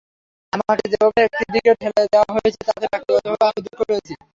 [0.53, 4.13] আমাকে যেভাবে একটি দিকে ঠেলে দেওয়া হয়েছে, তাতে ব্যক্তিগতভাবে আমি দুঃখ পেয়েছি।